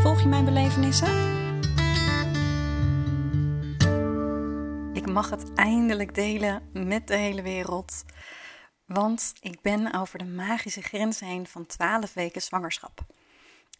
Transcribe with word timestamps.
Volg 0.00 0.20
je 0.20 0.28
mijn 0.28 0.44
belevenissen? 0.44 1.08
Ik 4.92 5.06
mag 5.06 5.30
het 5.30 5.52
eindelijk 5.54 6.14
delen 6.14 6.70
met 6.72 7.06
de 7.06 7.16
hele 7.16 7.42
wereld. 7.42 8.04
Want 8.84 9.32
ik 9.40 9.60
ben 9.62 9.94
over 9.94 10.18
de 10.18 10.24
magische 10.24 10.82
grens 10.82 11.20
heen 11.20 11.46
van 11.46 11.66
12 11.66 12.14
weken 12.14 12.42
zwangerschap. 12.42 13.00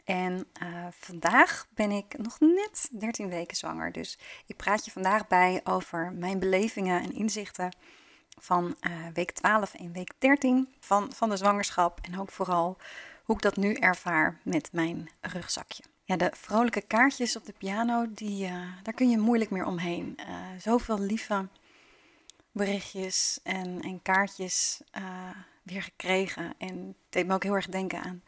En 0.04 0.46
uh, 0.62 0.86
vandaag 0.90 1.66
ben 1.74 1.90
ik 1.90 2.18
nog 2.18 2.40
net 2.40 2.88
13 2.92 3.28
weken 3.28 3.56
zwanger. 3.56 3.92
Dus 3.92 4.18
ik 4.46 4.56
praat 4.56 4.84
je 4.84 4.90
vandaag 4.90 5.26
bij 5.26 5.60
over 5.64 6.12
mijn 6.12 6.38
belevingen 6.38 7.02
en 7.02 7.12
inzichten 7.12 7.76
van 8.38 8.76
uh, 8.80 8.92
week 9.14 9.30
12 9.30 9.74
en 9.74 9.92
week 9.92 10.12
13 10.18 10.74
van, 10.80 11.12
van 11.12 11.28
de 11.28 11.36
zwangerschap. 11.36 11.98
En 12.02 12.20
ook 12.20 12.30
vooral 12.30 12.76
hoe 13.24 13.36
ik 13.36 13.42
dat 13.42 13.56
nu 13.56 13.74
ervaar 13.74 14.40
met 14.44 14.68
mijn 14.72 15.10
rugzakje. 15.20 15.89
Ja, 16.10 16.16
de 16.16 16.30
vrolijke 16.34 16.80
kaartjes 16.80 17.36
op 17.36 17.44
de 17.44 17.52
piano, 17.58 18.06
die, 18.08 18.46
uh, 18.46 18.72
daar 18.82 18.94
kun 18.94 19.10
je 19.10 19.18
moeilijk 19.18 19.50
meer 19.50 19.64
omheen. 19.64 20.18
Uh, 20.20 20.26
zoveel 20.58 20.98
lieve 20.98 21.48
berichtjes 22.52 23.40
en, 23.42 23.80
en 23.80 24.02
kaartjes 24.02 24.80
weer 25.62 25.82
gekregen. 25.82 26.54
En 26.58 26.86
het 26.86 26.96
deed 27.08 27.26
me 27.26 27.34
ook 27.34 27.42
heel 27.42 27.54
erg 27.54 27.66
denken 27.66 28.02
aan 28.02 28.22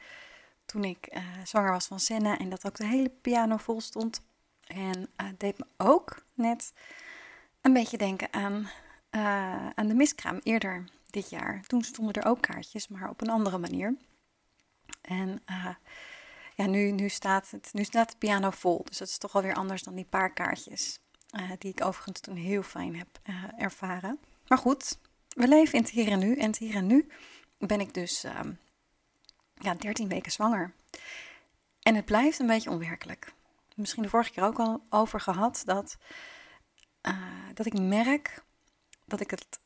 toen 0.64 0.84
ik 0.84 1.18
zwanger 1.44 1.70
was 1.70 1.86
van 1.86 2.00
Senna 2.00 2.38
en 2.38 2.48
dat 2.48 2.66
ook 2.66 2.76
de 2.76 2.86
hele 2.86 3.10
piano 3.20 3.56
vol 3.56 3.80
stond. 3.80 4.22
En 4.66 5.08
het 5.16 5.40
deed 5.40 5.58
me 5.58 5.66
ook 5.76 6.24
net 6.34 6.72
een 7.60 7.72
beetje 7.72 7.98
denken 7.98 8.32
aan 8.32 8.70
aan 9.74 9.88
de 9.88 9.94
miskraam 9.94 10.40
eerder 10.42 10.84
dit 11.10 11.30
jaar. 11.30 11.62
Toen 11.66 11.82
stonden 11.82 12.14
er 12.14 12.28
ook 12.28 12.40
kaartjes, 12.40 12.88
maar 12.88 13.08
op 13.08 13.20
een 13.20 13.30
andere 13.30 13.58
manier. 13.58 13.96
En 15.00 15.42
ja, 16.62 16.68
nu, 16.68 16.90
nu, 16.90 17.08
staat 17.08 17.50
het, 17.50 17.68
nu 17.72 17.84
staat 17.84 18.10
de 18.10 18.16
piano 18.16 18.50
vol, 18.50 18.84
dus 18.84 18.98
dat 18.98 19.08
is 19.08 19.18
toch 19.18 19.32
wel 19.32 19.42
weer 19.42 19.54
anders 19.54 19.82
dan 19.82 19.94
die 19.94 20.04
paar 20.04 20.32
kaartjes. 20.32 20.98
Uh, 21.40 21.50
die 21.58 21.70
ik 21.70 21.84
overigens 21.84 22.20
toen 22.20 22.36
heel 22.36 22.62
fijn 22.62 22.96
heb 22.96 23.08
ervaren. 23.58 24.18
Maar 24.46 24.58
goed, 24.58 24.98
we 25.28 25.48
leven 25.48 25.74
in 25.74 25.82
het 25.82 25.90
hier 25.90 26.08
en 26.08 26.18
nu. 26.18 26.36
En 26.36 26.46
het 26.46 26.58
hier 26.58 26.74
en 26.74 26.86
nu 26.86 27.08
ben 27.58 27.80
ik 27.80 27.94
dus 27.94 28.24
ehm, 28.24 28.52
ja, 29.54 29.74
13 29.74 30.08
weken 30.08 30.32
zwanger. 30.32 30.72
En 31.82 31.94
het 31.94 32.04
blijft 32.04 32.38
een 32.38 32.46
beetje 32.46 32.70
onwerkelijk. 32.70 33.32
Misschien 33.74 34.02
de 34.02 34.08
vorige 34.08 34.30
keer 34.30 34.44
ook 34.44 34.58
al 34.58 34.82
over 34.90 35.20
gehad 35.20 35.62
dat, 35.64 35.96
dat 37.54 37.66
ik 37.66 37.78
merk 37.78 38.42
dat 39.04 39.20
ik 39.20 39.30
het 39.30 39.60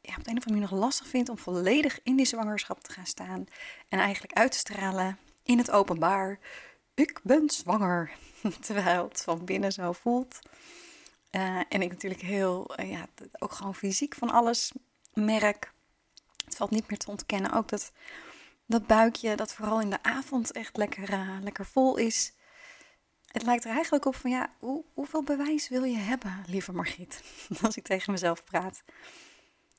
ja, 0.00 0.16
op 0.16 0.24
de 0.24 0.30
een 0.30 0.36
of 0.36 0.46
andere 0.46 0.50
manier 0.50 0.70
nog 0.70 0.80
lastig 0.80 1.06
vind 1.06 1.28
om 1.28 1.38
volledig 1.38 2.00
in 2.02 2.16
die 2.16 2.26
zwangerschap 2.26 2.80
te 2.80 2.92
gaan 2.92 3.06
staan 3.06 3.46
en 3.88 3.98
eigenlijk 3.98 4.32
uit 4.32 4.52
te 4.52 4.58
stralen 4.58 5.18
in 5.42 5.58
het 5.58 5.70
openbaar. 5.70 6.38
Ik 6.94 7.20
ben 7.22 7.50
zwanger. 7.50 8.10
Terwijl 8.60 9.08
het 9.08 9.22
van 9.22 9.44
binnen 9.44 9.72
zo 9.72 9.92
voelt. 9.92 10.38
Uh, 11.30 11.56
en 11.68 11.82
ik 11.82 11.90
natuurlijk 11.90 12.20
heel, 12.20 12.80
uh, 12.80 12.90
ja, 12.90 13.06
ook 13.38 13.52
gewoon 13.52 13.74
fysiek 13.74 14.14
van 14.14 14.30
alles 14.30 14.72
merk. 15.14 15.72
Het 16.44 16.56
valt 16.56 16.70
niet 16.70 16.88
meer 16.88 16.98
te 16.98 17.10
ontkennen. 17.10 17.52
Ook 17.52 17.68
dat, 17.68 17.92
dat 18.66 18.86
buikje, 18.86 19.36
dat 19.36 19.52
vooral 19.52 19.80
in 19.80 19.90
de 19.90 20.02
avond 20.02 20.52
echt 20.52 20.76
lekker, 20.76 21.12
uh, 21.12 21.36
lekker 21.40 21.66
vol 21.66 21.96
is 21.96 22.32
het 23.32 23.42
lijkt 23.42 23.64
er 23.64 23.70
eigenlijk 23.70 24.04
op 24.06 24.16
van 24.16 24.30
ja, 24.30 24.50
hoe, 24.58 24.84
hoeveel 24.94 25.22
bewijs 25.22 25.68
wil 25.68 25.84
je 25.84 25.96
hebben, 25.96 26.44
lieve 26.46 26.72
Margriet? 26.72 27.22
Als 27.62 27.76
ik 27.76 27.84
tegen 27.84 28.12
mezelf 28.12 28.44
praat. 28.44 28.82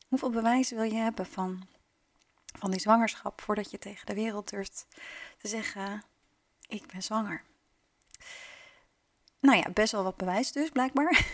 Hoeveel 0.08 0.30
bewijs 0.30 0.70
wil 0.70 0.84
je 0.84 0.96
hebben 0.96 1.26
van, 1.26 1.68
van 2.54 2.72
die 2.72 2.80
zwangerschap 2.80 3.42
voordat 3.42 3.72
je 3.72 3.80
tegen 3.80 4.06
de 4.06 4.14
wereld 4.14 4.50
durft 4.50 4.88
te 5.38 5.48
zeggen: 5.48 6.04
Ik 6.68 6.88
ben 6.92 7.04
zwanger? 7.04 7.44
Nou 9.40 9.58
ja, 9.58 9.70
best 9.70 9.92
wel 9.92 10.04
wat 10.04 10.18
bewijs 10.18 10.52
dus, 10.52 10.70
blijkbaar. 10.70 11.26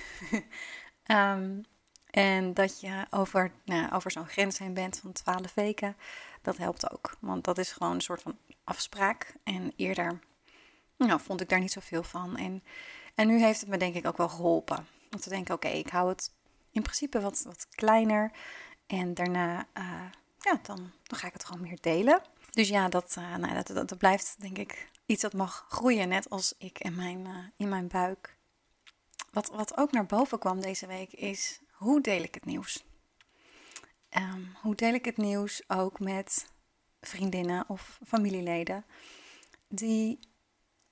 um, 1.06 1.66
en 2.09 2.53
dat 2.53 2.80
je 2.80 3.06
over, 3.09 3.52
nou, 3.66 3.91
over 3.91 4.12
zo'n 4.12 4.28
grens 4.28 4.57
heen 4.57 4.74
bent 4.74 4.97
van 4.97 5.12
12 5.12 5.53
weken, 5.53 5.97
dat 6.41 6.57
helpt 6.57 6.91
ook. 6.91 7.18
Want 7.19 7.44
dat 7.44 7.57
is 7.57 7.72
gewoon 7.72 7.94
een 7.94 8.01
soort 8.01 8.22
van 8.22 8.38
afspraak. 8.63 9.34
En 9.44 9.74
eerder 9.75 10.19
nou, 11.07 11.19
vond 11.22 11.41
ik 11.41 11.50
daar 11.50 11.59
niet 11.59 11.72
zoveel 11.72 12.03
van. 12.03 12.38
En, 12.38 12.63
en 13.16 13.28
nu 13.28 13.41
heeft 13.41 13.59
het 13.59 13.69
me 13.69 13.78
denk 13.78 13.96
ik 13.96 14.07
ook 14.07 14.18
wel 14.18 14.30
geholpen. 14.30 14.88
Om 15.12 15.19
te 15.19 15.30
denken, 15.30 15.56
oké, 15.56 15.68
ik 15.68 15.90
hou 15.90 16.09
het 16.09 16.31
in 16.72 16.81
principe 16.81 17.22
wat, 17.22 17.44
wat 17.46 17.68
kleiner. 17.69 18.31
En 18.88 19.13
daarna, 19.13 19.68
uh, 19.78 20.01
dan, 20.61 20.91
dan 21.03 21.19
ga 21.19 21.27
ik 21.27 21.33
het 21.33 21.45
gewoon 21.45 21.61
meer 21.61 21.77
delen. 21.81 22.21
Dus 22.51 22.67
ja, 22.67 22.89
dat, 22.89 23.15
uh, 23.19 23.35
nou, 23.35 23.63
dat, 23.63 23.87
dat, 23.89 23.97
blijft 23.97 24.35
denk 24.39 24.57
ik 24.57 24.89
iets 25.05 25.21
dat 25.21 25.33
mag 25.33 25.65
groeien, 25.69 26.09
net 26.09 26.29
als 26.29 26.53
ik 26.57 26.79
in 26.79 26.95
mijn, 26.95 27.19
uh, 27.27 27.37
in 27.57 27.69
mijn 27.69 27.87
buik. 27.87 28.37
Wat, 29.31 29.49
wat 29.49 29.77
ook 29.77 29.91
naar 29.91 30.05
boven 30.05 30.39
kwam 30.39 30.61
deze 30.61 30.88
week 30.88 31.13
is, 31.13 31.59
hoe 31.71 32.01
deel 32.01 32.23
ik 32.23 32.33
het 32.33 32.45
nieuws? 32.45 32.85
Um, 34.17 34.55
hoe 34.61 34.75
deel 34.75 34.93
ik 34.93 35.05
het 35.05 35.17
nieuws 35.17 35.63
ook 35.67 35.99
met 35.99 36.51
vriendinnen 37.01 37.63
of 37.67 37.99
familieleden 38.07 38.85
die 39.67 40.19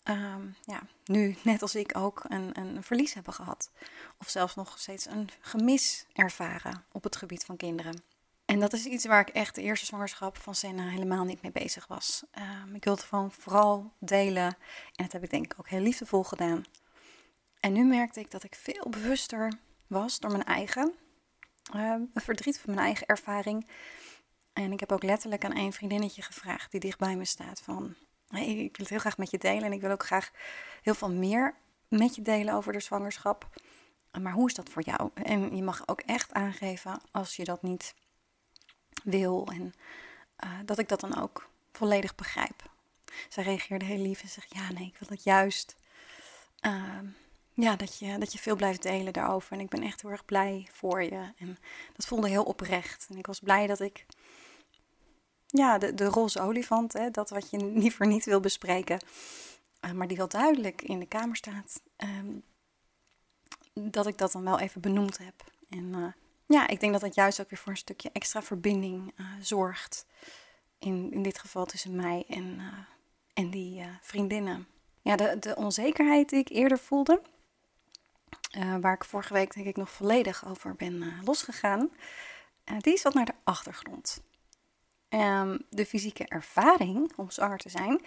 um, 0.03 0.55
ja, 0.65 0.81
nu, 1.05 1.35
net 1.43 1.61
als 1.61 1.75
ik 1.75 1.97
ook, 1.97 2.23
een, 2.27 2.59
een 2.59 2.83
verlies 2.83 3.13
hebben 3.13 3.33
gehad. 3.33 3.71
Of 4.17 4.29
zelfs 4.29 4.55
nog 4.55 4.79
steeds 4.79 5.05
een 5.05 5.29
gemis 5.39 6.05
ervaren 6.13 6.83
op 6.91 7.03
het 7.03 7.15
gebied 7.15 7.45
van 7.45 7.57
kinderen. 7.57 8.03
En 8.47 8.59
dat 8.59 8.73
is 8.73 8.85
iets 8.85 9.05
waar 9.05 9.19
ik 9.19 9.29
echt 9.29 9.55
de 9.55 9.61
eerste 9.61 9.85
zwangerschap 9.85 10.37
van 10.37 10.55
Senna 10.55 10.87
helemaal 10.87 11.23
niet 11.23 11.41
mee 11.41 11.51
bezig 11.51 11.87
was. 11.87 12.23
Um, 12.65 12.75
ik 12.75 12.83
wilde 12.83 13.01
gewoon 13.01 13.31
vooral 13.31 13.93
delen. 13.99 14.45
En 14.95 15.03
dat 15.03 15.11
heb 15.11 15.23
ik 15.23 15.29
denk 15.29 15.45
ik 15.45 15.59
ook 15.59 15.69
heel 15.69 15.79
liefdevol 15.79 16.23
gedaan. 16.23 16.63
En 17.59 17.73
nu 17.73 17.83
merkte 17.83 18.19
ik 18.19 18.31
dat 18.31 18.43
ik 18.43 18.55
veel 18.55 18.89
bewuster 18.89 19.59
was 19.87 20.19
door 20.19 20.31
mijn 20.31 20.43
eigen 20.43 20.93
uh, 21.75 21.95
verdriet 22.13 22.59
van 22.59 22.73
mijn 22.73 22.85
eigen 22.85 23.07
ervaring. 23.07 23.67
En 24.53 24.71
ik 24.71 24.79
heb 24.79 24.91
ook 24.91 25.03
letterlijk 25.03 25.45
aan 25.45 25.57
een 25.57 25.73
vriendinnetje 25.73 26.21
gevraagd 26.21 26.71
die 26.71 26.79
dicht 26.79 26.99
bij 26.99 27.15
me 27.15 27.25
staat 27.25 27.61
van 27.61 27.95
ik 28.29 28.77
wil 28.77 28.85
het 28.85 28.89
heel 28.89 28.99
graag 28.99 29.17
met 29.17 29.31
je 29.31 29.37
delen 29.37 29.63
en 29.63 29.73
ik 29.73 29.81
wil 29.81 29.91
ook 29.91 30.05
graag 30.05 30.31
heel 30.81 30.95
veel 30.95 31.11
meer 31.11 31.55
met 31.87 32.15
je 32.15 32.21
delen 32.21 32.53
over 32.53 32.73
de 32.73 32.79
zwangerschap. 32.79 33.49
Maar 34.21 34.33
hoe 34.33 34.47
is 34.47 34.53
dat 34.53 34.69
voor 34.69 34.81
jou? 34.81 35.09
En 35.13 35.55
je 35.55 35.63
mag 35.63 35.87
ook 35.87 36.01
echt 36.01 36.33
aangeven 36.33 37.01
als 37.11 37.35
je 37.35 37.43
dat 37.43 37.63
niet 37.63 37.93
wil 39.03 39.47
en 39.51 39.73
uh, 40.43 40.51
dat 40.65 40.79
ik 40.79 40.89
dat 40.89 40.99
dan 40.99 41.21
ook 41.21 41.49
volledig 41.71 42.15
begrijp. 42.15 42.71
Zij 43.29 43.43
reageerde 43.43 43.85
heel 43.85 44.01
lief 44.01 44.21
en 44.21 44.29
zegt: 44.29 44.53
Ja, 44.53 44.71
nee, 44.71 44.85
ik 44.85 44.97
wil 44.99 45.09
het 45.09 45.23
juist. 45.23 45.75
Uh, 46.61 46.99
ja, 47.53 47.75
dat 47.75 47.99
je, 47.99 48.17
dat 48.17 48.31
je 48.31 48.39
veel 48.39 48.55
blijft 48.55 48.81
delen 48.81 49.13
daarover. 49.13 49.51
En 49.51 49.59
ik 49.59 49.69
ben 49.69 49.83
echt 49.83 50.01
heel 50.01 50.11
erg 50.11 50.25
blij 50.25 50.67
voor 50.71 51.03
je. 51.03 51.33
En 51.37 51.57
dat 51.95 52.05
voelde 52.05 52.29
heel 52.29 52.43
oprecht. 52.43 53.07
En 53.09 53.17
ik 53.17 53.27
was 53.27 53.39
blij 53.39 53.67
dat 53.67 53.79
ik 53.79 54.05
ja, 55.47 55.77
de, 55.77 55.93
de 55.93 56.05
roze 56.05 56.41
olifant, 56.41 56.93
hè, 56.93 57.11
dat 57.11 57.29
wat 57.29 57.49
je 57.49 57.57
liever 57.83 58.07
niet 58.07 58.25
wil 58.25 58.39
bespreken, 58.39 58.99
uh, 59.81 59.91
maar 59.91 60.07
die 60.07 60.17
wel 60.17 60.27
duidelijk 60.27 60.81
in 60.81 60.99
de 60.99 61.07
kamer 61.07 61.35
staat, 61.35 61.81
um, 61.97 62.43
dat 63.73 64.07
ik 64.07 64.17
dat 64.17 64.31
dan 64.31 64.43
wel 64.43 64.59
even 64.59 64.81
benoemd 64.81 65.17
heb. 65.17 65.43
En 65.69 65.85
uh, 65.95 66.07
ja, 66.47 66.67
ik 66.67 66.79
denk 66.79 66.91
dat 66.91 67.01
dat 67.01 67.15
juist 67.15 67.41
ook 67.41 67.49
weer 67.49 67.59
voor 67.59 67.71
een 67.71 67.77
stukje 67.77 68.09
extra 68.13 68.41
verbinding 68.41 69.13
uh, 69.17 69.27
zorgt. 69.41 70.05
In, 70.79 71.11
in 71.11 71.21
dit 71.23 71.39
geval 71.39 71.65
tussen 71.65 71.95
mij 71.95 72.25
en, 72.27 72.61
en 73.33 73.49
die 73.49 73.83
vriendinnen. 74.01 74.67
Ja, 75.01 75.15
de, 75.15 75.37
de 75.39 75.55
onzekerheid 75.55 76.29
die 76.29 76.39
ik 76.39 76.49
eerder 76.49 76.79
voelde, 76.79 77.21
waar 78.81 78.93
ik 78.93 79.05
vorige 79.05 79.33
week 79.33 79.53
denk 79.53 79.67
ik 79.67 79.75
nog 79.75 79.91
volledig 79.91 80.45
over 80.47 80.75
ben 80.75 81.21
losgegaan, 81.23 81.89
die 82.77 82.93
is 82.93 83.03
wat 83.03 83.13
naar 83.13 83.25
de 83.25 83.33
achtergrond. 83.43 84.21
Um, 85.09 85.65
de 85.69 85.85
fysieke 85.85 86.25
ervaring 86.25 87.11
om 87.15 87.31
zwanger 87.31 87.57
te 87.57 87.69
zijn, 87.69 88.01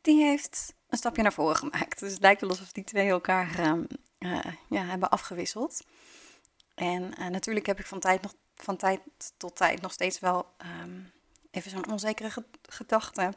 die 0.00 0.24
heeft 0.24 0.74
een 0.88 0.98
stapje 0.98 1.22
naar 1.22 1.32
voren 1.32 1.56
gemaakt. 1.64 2.00
Dus 2.00 2.12
het 2.12 2.22
lijkt 2.22 2.40
wel 2.40 2.50
alsof 2.50 2.72
die 2.72 2.84
twee 2.84 3.08
elkaar 3.08 3.60
uh, 4.18 4.38
ja, 4.68 4.84
hebben 4.84 5.10
afgewisseld. 5.10 5.84
En 6.74 7.02
uh, 7.18 7.26
natuurlijk 7.26 7.66
heb 7.66 7.78
ik 7.78 7.86
van 7.86 8.00
tijd, 8.00 8.22
nog, 8.22 8.34
van 8.54 8.76
tijd 8.76 9.00
tot 9.36 9.56
tijd 9.56 9.80
nog 9.80 9.92
steeds 9.92 10.20
wel 10.20 10.54
um, 10.82 11.12
even 11.50 11.70
zo'n 11.70 11.90
onzekere 11.90 12.30
gedachte. 12.62 13.32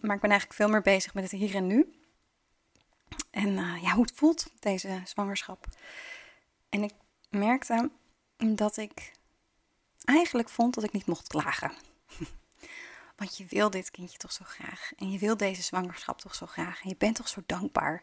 maar 0.00 0.14
ik 0.14 0.20
ben 0.20 0.30
eigenlijk 0.30 0.52
veel 0.52 0.68
meer 0.68 0.82
bezig 0.82 1.14
met 1.14 1.30
het 1.30 1.40
hier 1.40 1.54
en 1.54 1.66
nu. 1.66 1.94
En 3.30 3.58
eh, 3.58 3.82
ja, 3.82 3.92
hoe 3.92 4.04
het 4.04 4.12
voelt, 4.14 4.46
deze 4.58 5.00
zwangerschap. 5.04 5.66
En 6.68 6.82
ik 6.82 6.92
merkte 7.28 7.90
dat 8.36 8.76
ik 8.76 9.12
eigenlijk 10.04 10.48
vond 10.48 10.74
dat 10.74 10.84
ik 10.84 10.92
niet 10.92 11.06
mocht 11.06 11.28
klagen. 11.28 11.72
Want 13.16 13.36
je 13.36 13.46
wil 13.48 13.70
dit 13.70 13.90
kindje 13.90 14.18
toch 14.18 14.32
zo 14.32 14.44
graag. 14.44 14.92
En 14.96 15.10
je 15.10 15.18
wil 15.18 15.36
deze 15.36 15.62
zwangerschap 15.62 16.20
toch 16.20 16.34
zo 16.34 16.46
graag. 16.46 16.82
En 16.82 16.88
je 16.88 16.96
bent 16.96 17.16
toch 17.16 17.28
zo 17.28 17.42
dankbaar. 17.46 18.02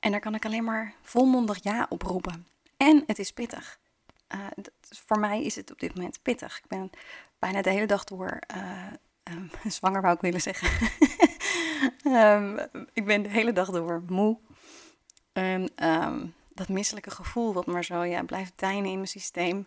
En 0.00 0.10
daar 0.10 0.20
kan 0.20 0.34
ik 0.34 0.44
alleen 0.44 0.64
maar 0.64 0.94
volmondig 1.02 1.62
ja 1.62 1.86
op 1.88 2.02
roepen. 2.02 2.46
En 2.76 3.02
het 3.06 3.18
is 3.18 3.32
pittig. 3.32 3.78
Uh, 4.34 4.46
voor 4.80 5.18
mij 5.18 5.44
is 5.44 5.56
het 5.56 5.70
op 5.72 5.78
dit 5.78 5.94
moment 5.94 6.22
pittig. 6.22 6.58
Ik 6.58 6.66
ben 6.68 6.90
bijna 7.38 7.62
de 7.62 7.70
hele 7.70 7.86
dag 7.86 8.04
door 8.04 8.38
uh, 8.56 8.92
um, 9.22 9.50
zwanger, 9.70 10.02
wou 10.02 10.14
ik 10.14 10.20
willen 10.20 10.40
zeggen. 10.40 10.90
um, 12.04 12.58
ik 12.92 13.04
ben 13.04 13.22
de 13.22 13.28
hele 13.28 13.52
dag 13.52 13.70
door 13.70 14.02
moe. 14.08 14.38
En 15.32 15.86
um, 15.88 16.34
dat 16.54 16.68
misselijke 16.68 17.10
gevoel 17.10 17.52
wat 17.52 17.66
maar 17.66 17.84
zo 17.84 18.02
ja, 18.02 18.22
blijft 18.22 18.52
deinen 18.56 18.90
in 18.90 18.96
mijn 18.96 19.08
systeem. 19.08 19.66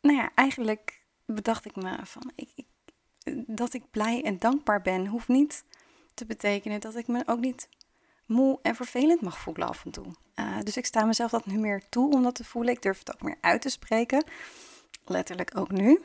Nou 0.00 0.16
ja, 0.16 0.30
eigenlijk 0.34 1.02
bedacht 1.24 1.64
ik 1.64 1.76
me 1.76 1.98
van 2.02 2.32
ik, 2.34 2.48
ik, 2.54 2.66
dat 3.46 3.74
ik 3.74 3.90
blij 3.90 4.24
en 4.24 4.38
dankbaar 4.38 4.82
ben, 4.82 5.06
hoeft 5.06 5.28
niet 5.28 5.64
te 6.14 6.26
betekenen 6.26 6.80
dat 6.80 6.94
ik 6.94 7.06
me 7.06 7.22
ook 7.26 7.40
niet 7.40 7.68
moe 8.28 8.58
en 8.62 8.74
vervelend 8.74 9.20
mag 9.20 9.38
voelen 9.38 9.68
af 9.68 9.84
en 9.84 9.90
toe. 9.90 10.06
Uh, 10.34 10.58
dus 10.62 10.76
ik 10.76 10.86
sta 10.86 11.04
mezelf 11.04 11.30
dat 11.30 11.46
nu 11.46 11.58
meer 11.58 11.88
toe 11.88 12.12
om 12.14 12.22
dat 12.22 12.34
te 12.34 12.44
voelen. 12.44 12.74
Ik 12.74 12.82
durf 12.82 12.98
het 12.98 13.14
ook 13.14 13.22
meer 13.22 13.38
uit 13.40 13.62
te 13.62 13.68
spreken. 13.68 14.24
Letterlijk 15.04 15.56
ook 15.56 15.70
nu. 15.70 16.02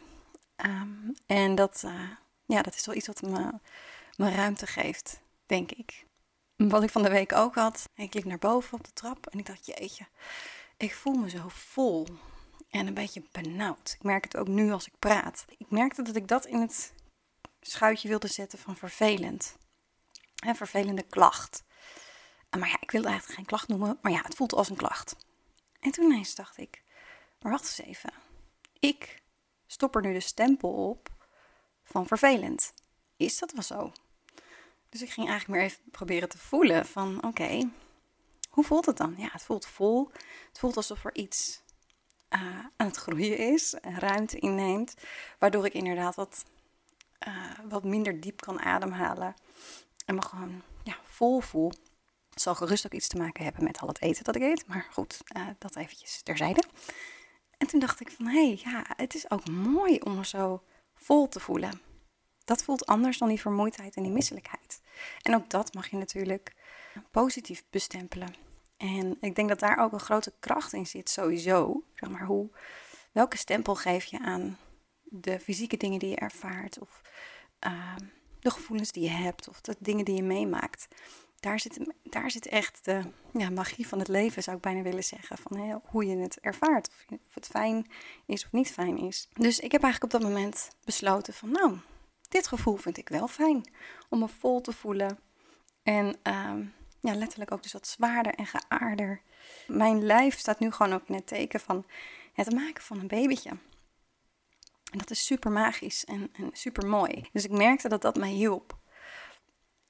Um, 0.66 1.14
en 1.26 1.56
dat, 1.56 1.82
uh, 1.86 2.10
ja, 2.46 2.62
dat 2.62 2.76
is 2.76 2.86
wel 2.86 2.96
iets 2.96 3.08
wat 3.08 3.22
me, 3.22 3.52
me 4.16 4.32
ruimte 4.32 4.68
geeft, 4.68 5.22
denk 5.46 5.72
ik. 5.72 6.06
Wat 6.56 6.84
ik 6.84 6.90
van 6.90 7.04
de 7.04 7.10
week 7.10 7.34
ook 7.34 7.56
had, 7.56 7.90
ik 7.96 8.14
liep 8.14 8.26
naar 8.26 8.38
boven 8.38 8.78
op 8.78 8.84
de 8.84 8.94
trap 8.94 9.28
en 9.28 9.40
ik 9.40 9.46
dacht, 9.46 9.66
jeetje, 9.66 10.08
ik 10.78 10.94
voel 10.94 11.14
me 11.14 11.30
zo 11.30 11.48
vol 11.48 12.08
en 12.70 12.88
een 12.88 12.94
beetje 12.94 13.24
benauwd. 13.32 13.96
Ik 14.00 14.04
merk 14.04 14.24
het 14.24 14.38
ook 14.38 14.48
nu 14.48 14.72
als 14.72 14.88
ik 14.88 14.94
praat. 15.00 15.46
Ik 15.58 15.70
merkte 15.70 16.02
dat 16.02 16.16
ik 16.16 16.28
dat 16.28 16.46
in 16.46 16.62
het 16.62 16.94
schuitje 17.62 18.08
wilde 18.08 18.28
zetten 18.28 18.60
van 18.60 18.76
vervelend. 18.76 19.58
Een 20.46 20.56
vervelende 20.56 21.04
klacht. 21.04 21.64
Maar 22.60 22.70
ja, 22.70 22.78
ik 22.80 22.92
wilde 22.92 23.08
eigenlijk 23.08 23.38
geen 23.38 23.48
klacht 23.48 23.68
noemen, 23.68 23.98
maar 24.02 24.12
ja, 24.12 24.22
het 24.22 24.36
voelt 24.36 24.54
als 24.54 24.70
een 24.70 24.76
klacht. 24.76 25.16
En 25.80 25.92
toen 25.92 26.06
ineens 26.06 26.36
dacht 26.36 26.58
ik, 26.58 26.84
maar 27.42 27.52
wacht 27.52 27.64
eens 27.64 27.88
even. 27.88 28.14
Ik 28.80 29.22
stop 29.68 29.96
er 29.96 30.02
nu 30.02 30.14
de 30.14 30.20
stempel 30.20 30.90
op 30.90 31.10
van 31.84 32.08
vervelend. 32.08 32.74
Is 33.18 33.40
dat 33.40 33.52
wel 33.52 33.64
zo? 33.64 33.92
Dus 34.90 35.02
ik 35.02 35.10
ging 35.10 35.30
eigenlijk 35.30 35.60
meer 35.60 35.70
even 35.70 35.92
proberen 35.92 36.30
te 36.30 36.38
voelen 36.38 36.86
van 36.86 37.24
oké, 37.24 37.70
hoe 38.50 38.64
voelt 38.64 38.86
het 38.86 38.98
dan? 38.98 39.16
Ja, 39.18 39.30
het 39.32 39.44
voelt 39.44 39.66
vol. 39.66 40.12
Het 40.48 40.60
voelt 40.60 40.78
alsof 40.78 41.06
er 41.06 41.16
iets 41.16 41.62
uh, 42.30 42.42
aan 42.76 42.88
het 42.88 42.96
groeien 42.96 43.38
is, 43.38 43.76
ruimte 43.82 44.40
inneemt, 44.40 44.96
waardoor 45.40 45.66
ik 45.66 45.74
inderdaad 45.74 46.16
wat, 46.16 46.46
uh, 47.28 47.60
wat 47.70 47.84
minder 47.84 48.20
diep 48.20 48.42
kan 48.42 48.62
ademhalen 48.62 49.34
en 50.06 50.16
me 50.16 50.22
gewoon 50.22 50.62
ja, 50.84 50.96
vol 51.04 51.40
voel. 51.40 51.72
Zal 52.44 52.56
gerust 52.56 52.86
ook 52.86 52.94
iets 52.94 53.08
te 53.08 53.18
maken 53.18 53.44
hebben 53.44 53.64
met 53.64 53.80
al 53.80 53.88
het 53.88 54.02
eten 54.02 54.24
dat 54.24 54.36
ik 54.36 54.42
eet, 54.42 54.68
maar 54.68 54.88
goed, 54.92 55.22
uh, 55.38 55.48
dat 55.58 55.76
eventjes 55.76 56.22
terzijde. 56.22 56.64
En 57.58 57.68
toen 57.68 57.80
dacht 57.80 58.00
ik 58.00 58.12
van, 58.12 58.26
hé, 58.26 58.48
hey, 58.48 58.60
ja, 58.64 58.84
het 58.88 59.16
is 59.16 59.30
ook 59.32 59.48
mooi 59.50 60.00
om 60.00 60.16
me 60.16 60.26
zo 60.26 60.64
vol 60.96 61.28
te 61.28 61.40
voelen. 61.40 61.82
Dat 62.46 62.64
voelt 62.64 62.86
anders 62.86 63.18
dan 63.18 63.28
die 63.28 63.40
vermoeidheid 63.40 63.96
en 63.96 64.04
die 64.04 64.12
misselijkheid. 64.12 64.82
En 65.22 65.36
ook 65.36 65.50
dat 65.50 65.74
mag 65.74 65.88
je 65.88 65.98
natuurlijk 65.98 66.56
positief 67.12 67.64
bestempelen. 67.70 68.36
En 68.78 69.18
ik 69.20 69.36
denk 69.36 69.50
dat 69.50 69.60
daar 69.60 69.78
ook 69.78 69.92
een 69.92 70.00
grote 70.00 70.34
kracht 70.40 70.74
in 70.74 70.88
zit, 70.88 71.10
sowieso. 71.10 71.84
Zeg 71.96 72.10
maar, 72.10 72.26
hoe, 72.26 72.50
welke 73.12 73.38
stempel 73.38 73.76
geef 73.76 74.04
je 74.04 74.20
aan 74.20 74.58
de 75.04 75.40
fysieke 75.40 75.78
dingen 75.78 76.00
die 76.00 76.10
je 76.10 76.16
ervaart, 76.16 76.80
of 76.80 77.02
uh, 77.68 77.96
de 78.40 78.52
gevoelens 78.52 78.92
die 78.92 79.04
je 79.04 79.10
hebt, 79.10 79.48
of 79.50 79.62
de 79.62 79.76
dingen 79.80 80.06
die 80.06 80.16
je 80.16 80.24
meemaakt. 80.24 80.88
Daar 81.44 81.60
zit, 81.60 81.80
daar 82.04 82.32
zit 82.32 82.48
echt 82.48 82.86
de 82.86 83.02
ja, 83.34 83.50
magie 83.50 83.88
van 83.88 84.00
het 84.00 84.08
leven, 84.08 84.44
zou 84.44 84.56
ik 84.56 84.62
bijna 84.62 84.82
willen 84.82 85.04
zeggen. 85.04 85.38
Van 85.38 85.82
hoe 85.86 86.06
je 86.06 86.18
het 86.18 86.40
ervaart, 86.40 86.88
of, 86.88 87.34
het 87.34 87.48
fijn 87.48 87.88
is 88.26 88.46
of 88.46 88.52
niet 88.52 88.72
fijn 88.72 88.98
is. 88.98 89.28
Dus 89.34 89.60
ik 89.60 89.72
heb 89.72 89.84
eigenlijk 89.84 90.14
op 90.14 90.20
dat 90.22 90.30
moment 90.30 90.76
besloten 90.84 91.34
van, 91.34 91.52
nou, 91.52 91.78
dit 92.30 92.48
gevoel 92.48 92.76
vind 92.76 92.98
ik 92.98 93.10
wel 93.10 93.28
fijn. 93.28 93.72
Om 94.10 94.20
me 94.20 94.28
vol 94.28 94.62
te 94.62 94.72
voelen. 94.72 95.20
En 95.84 96.06
um, 96.24 96.74
ja, 97.00 97.16
letterlijk 97.16 97.52
ook 97.52 97.64
dus 97.64 97.74
wat 97.74 97.88
zwaarder 97.88 98.34
en 98.34 98.48
geaarder. 98.48 99.22
Mijn 99.68 100.06
lijf 100.06 100.38
staat 100.38 100.60
nu 100.60 100.72
gewoon 100.72 100.94
ook 100.94 101.08
in 101.08 101.16
het 101.16 101.28
teken 101.28 101.60
van 101.60 101.86
het 102.34 102.54
maken 102.54 102.84
van 102.84 103.00
een 103.00 103.08
babytje. 103.08 103.50
En 104.92 104.98
dat 104.98 105.10
is 105.12 105.26
super 105.26 105.52
magisch 105.52 106.06
en, 106.06 106.30
en 106.34 106.50
super 106.52 106.88
mooi. 106.88 107.30
Dus 107.34 107.44
ik 107.44 107.52
merkte 107.52 107.90
dat 107.90 108.02
dat 108.02 108.16
mij 108.16 108.30
hielp. 108.30 108.82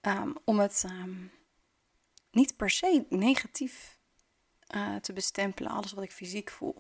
Um, 0.02 0.38
om 0.46 0.60
het 0.60 0.84
um, 0.88 1.32
niet 2.34 2.56
per 2.56 2.70
se 2.70 3.06
negatief 3.10 3.98
uh, 4.76 4.96
te 4.96 5.14
bestempelen, 5.14 5.72
alles 5.72 5.94
wat 5.94 6.04
ik 6.04 6.12
fysiek 6.12 6.50
voel. 6.50 6.76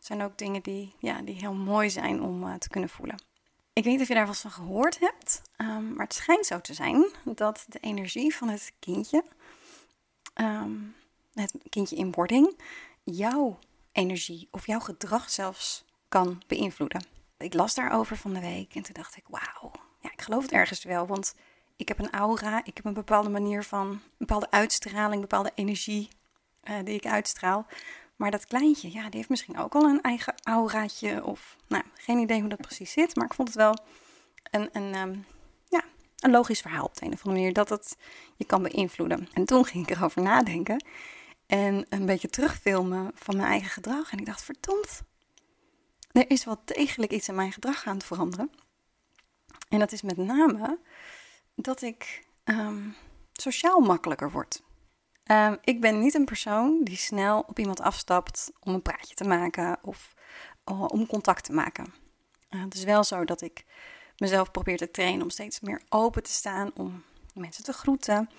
Zijn 0.00 0.22
ook 0.22 0.38
dingen 0.38 0.62
die, 0.62 0.94
ja, 0.98 1.22
die 1.22 1.34
heel 1.34 1.54
mooi 1.54 1.90
zijn 1.90 2.22
om 2.22 2.42
uh, 2.42 2.54
te 2.54 2.68
kunnen 2.68 2.90
voelen. 2.90 3.16
Ik 3.72 3.84
weet 3.84 3.92
niet 3.92 4.02
of 4.02 4.08
je 4.08 4.14
daar 4.14 4.26
wat 4.26 4.38
van 4.38 4.50
gehoord 4.50 4.98
hebt, 4.98 5.42
um, 5.56 5.94
maar 5.94 6.06
het 6.06 6.14
schijnt 6.14 6.46
zo 6.46 6.60
te 6.60 6.74
zijn 6.74 7.06
dat 7.24 7.64
de 7.68 7.78
energie 7.78 8.34
van 8.34 8.48
het 8.48 8.72
kindje, 8.78 9.24
um, 10.34 10.94
het 11.34 11.52
kindje 11.68 11.96
in 11.96 12.12
wording, 12.12 12.60
jouw 13.04 13.58
energie 13.92 14.48
of 14.50 14.66
jouw 14.66 14.80
gedrag 14.80 15.30
zelfs 15.30 15.84
kan 16.08 16.42
beïnvloeden. 16.46 17.04
Ik 17.38 17.54
las 17.54 17.74
daarover 17.74 18.16
van 18.16 18.32
de 18.32 18.40
week 18.40 18.74
en 18.74 18.82
toen 18.82 18.94
dacht 18.94 19.16
ik, 19.16 19.24
wauw, 19.28 19.72
ja, 20.00 20.12
ik 20.12 20.22
geloof 20.22 20.42
het 20.42 20.52
ergens 20.52 20.84
wel, 20.84 21.06
want 21.06 21.34
ik 21.76 21.88
heb 21.88 21.98
een 21.98 22.10
aura, 22.10 22.64
ik 22.64 22.76
heb 22.76 22.84
een 22.84 22.94
bepaalde 22.94 23.28
manier 23.28 23.62
van, 23.62 23.86
een 23.86 24.00
bepaalde 24.18 24.50
uitstraling, 24.50 25.20
bepaalde 25.20 25.52
energie 25.54 26.08
uh, 26.64 26.76
die 26.84 26.94
ik 26.94 27.06
uitstraal. 27.06 27.66
Maar 28.16 28.30
dat 28.30 28.46
kleintje, 28.46 28.92
ja, 28.92 29.02
die 29.02 29.16
heeft 29.16 29.28
misschien 29.28 29.58
ook 29.58 29.74
al 29.74 29.82
een 29.82 30.00
eigen 30.00 30.34
auraatje. 30.42 31.24
Of, 31.24 31.56
nou, 31.68 31.82
geen 31.94 32.18
idee 32.18 32.40
hoe 32.40 32.48
dat 32.48 32.60
precies 32.60 32.92
zit. 32.92 33.16
Maar 33.16 33.26
ik 33.26 33.34
vond 33.34 33.48
het 33.48 33.56
wel 33.56 33.78
een, 34.50 34.68
een, 34.72 34.94
um, 34.94 35.26
ja, 35.68 35.84
een 36.18 36.30
logisch 36.30 36.60
verhaal 36.60 36.84
op 36.84 36.96
de 36.96 37.04
een 37.04 37.12
of 37.12 37.18
andere 37.18 37.34
manier. 37.34 37.52
Dat 37.52 37.68
het 37.68 37.96
je 38.36 38.44
kan 38.44 38.62
beïnvloeden. 38.62 39.28
En 39.32 39.44
toen 39.44 39.64
ging 39.64 39.88
ik 39.88 39.96
erover 39.96 40.22
nadenken. 40.22 40.84
En 41.46 41.86
een 41.88 42.06
beetje 42.06 42.28
terugfilmen 42.28 43.10
van 43.14 43.36
mijn 43.36 43.48
eigen 43.48 43.70
gedrag. 43.70 44.12
En 44.12 44.18
ik 44.18 44.26
dacht, 44.26 44.42
verdomd. 44.42 45.02
Er 46.12 46.30
is 46.30 46.44
wel 46.44 46.60
degelijk 46.64 47.12
iets 47.12 47.28
in 47.28 47.34
mijn 47.34 47.52
gedrag 47.52 47.86
aan 47.86 47.96
het 47.96 48.04
veranderen. 48.04 48.50
En 49.68 49.78
dat 49.78 49.92
is 49.92 50.02
met 50.02 50.16
name 50.16 50.78
dat 51.56 51.82
ik 51.82 52.26
um, 52.44 52.94
sociaal 53.32 53.80
makkelijker 53.80 54.30
word. 54.30 54.62
Um, 55.30 55.58
ik 55.64 55.80
ben 55.80 55.98
niet 55.98 56.14
een 56.14 56.24
persoon 56.24 56.80
die 56.84 56.96
snel 56.96 57.40
op 57.46 57.58
iemand 57.58 57.80
afstapt 57.80 58.52
om 58.60 58.74
een 58.74 58.82
praatje 58.82 59.14
te 59.14 59.24
maken 59.24 59.78
of 59.82 60.14
uh, 60.70 60.84
om 60.86 61.06
contact 61.06 61.44
te 61.44 61.52
maken. 61.52 61.94
Uh, 62.50 62.62
het 62.62 62.74
is 62.74 62.84
wel 62.84 63.04
zo 63.04 63.24
dat 63.24 63.40
ik 63.40 63.64
mezelf 64.16 64.50
probeer 64.50 64.76
te 64.76 64.90
trainen 64.90 65.22
om 65.22 65.30
steeds 65.30 65.60
meer 65.60 65.82
open 65.88 66.22
te 66.22 66.30
staan, 66.30 66.70
om 66.74 67.04
mensen 67.34 67.64
te 67.64 67.72
groeten, 67.72 68.30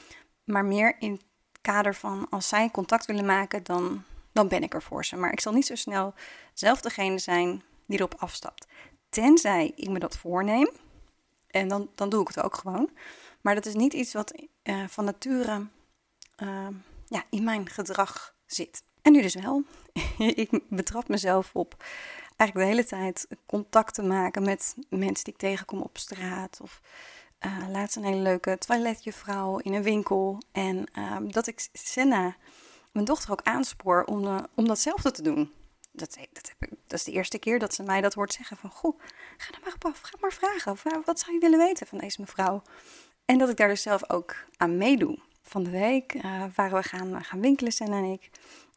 maar 0.43 0.65
meer 0.65 0.95
in 0.99 1.11
het 1.11 1.25
kader 1.61 1.95
van 1.95 2.29
als 2.29 2.47
zij 2.47 2.69
contact 2.69 3.05
willen 3.05 3.25
maken, 3.25 3.63
dan, 3.63 4.03
dan 4.31 4.47
ben 4.47 4.63
ik 4.63 4.73
er 4.73 4.81
voor 4.81 5.05
ze. 5.05 5.15
Maar 5.15 5.31
ik 5.31 5.39
zal 5.39 5.53
niet 5.53 5.65
zo 5.65 5.75
snel 5.75 6.13
zelf 6.53 6.81
degene 6.81 7.17
zijn 7.17 7.63
die 7.85 7.97
erop 7.97 8.15
afstapt. 8.17 8.67
Tenzij 9.09 9.71
ik 9.75 9.89
me 9.89 9.99
dat 9.99 10.17
voorneem, 10.17 10.69
en 11.47 11.67
dan, 11.67 11.89
dan 11.95 12.09
doe 12.09 12.21
ik 12.21 12.27
het 12.27 12.41
ook 12.41 12.55
gewoon. 12.55 12.89
Maar 13.41 13.55
dat 13.55 13.65
is 13.65 13.73
niet 13.73 13.93
iets 13.93 14.13
wat 14.13 14.33
uh, 14.63 14.87
van 14.87 15.05
nature 15.05 15.67
uh, 16.43 16.67
ja, 17.07 17.23
in 17.29 17.43
mijn 17.43 17.69
gedrag 17.69 18.35
zit. 18.45 18.83
En 19.01 19.11
nu 19.11 19.21
dus 19.21 19.35
wel. 19.35 19.63
ik 20.17 20.59
betrap 20.69 21.07
mezelf 21.07 21.49
op 21.53 21.83
eigenlijk 22.37 22.69
de 22.69 22.75
hele 22.75 22.87
tijd 22.87 23.27
contact 23.45 23.93
te 23.93 24.03
maken 24.03 24.43
met 24.43 24.75
mensen 24.89 25.23
die 25.23 25.33
ik 25.33 25.39
tegenkom 25.39 25.81
op 25.81 25.97
straat. 25.97 26.59
Of 26.61 26.81
uh, 27.45 27.69
laatst 27.69 27.95
een 27.95 28.03
hele 28.03 28.21
leuke 28.21 28.57
toiletjuffrouw 28.57 29.57
in 29.57 29.73
een 29.73 29.83
winkel. 29.83 30.41
En 30.51 30.83
uh, 30.97 31.17
dat 31.27 31.47
ik 31.47 31.67
Senna, 31.73 32.35
mijn 32.91 33.05
dochter, 33.05 33.31
ook 33.31 33.41
aanspoor 33.43 34.03
om, 34.03 34.25
uh, 34.25 34.39
om 34.55 34.67
datzelfde 34.67 35.11
te 35.11 35.21
doen. 35.21 35.51
Dat, 35.97 36.17
dat, 36.33 36.47
heb 36.47 36.69
ik, 36.69 36.77
dat 36.87 36.99
is 36.99 37.03
de 37.03 37.11
eerste 37.11 37.39
keer 37.39 37.59
dat 37.59 37.73
ze 37.73 37.83
mij 37.83 38.01
dat 38.01 38.13
hoort 38.13 38.33
zeggen 38.33 38.57
van... 38.57 38.69
Goh, 38.69 38.99
ga 39.37 39.51
dan 39.51 39.61
maar 39.63 39.75
af, 39.79 39.99
ga 40.01 40.17
maar 40.19 40.33
vragen. 40.33 40.71
Of, 40.71 40.83
wat 41.05 41.19
zou 41.19 41.33
je 41.33 41.39
willen 41.39 41.59
weten 41.59 41.87
van 41.87 41.97
deze 41.97 42.21
mevrouw? 42.21 42.61
En 43.25 43.37
dat 43.37 43.49
ik 43.49 43.57
daar 43.57 43.67
dus 43.67 43.81
zelf 43.81 44.09
ook 44.09 44.35
aan 44.57 44.77
meedoe 44.77 45.19
van 45.41 45.63
de 45.63 45.69
week 45.69 46.13
uh, 46.13 46.43
waren 46.55 46.77
we 46.77 46.83
gaan, 46.83 47.23
gaan 47.23 47.41
winkelen, 47.41 47.71
Sen 47.71 47.93
en 47.93 48.03
ik. 48.03 48.29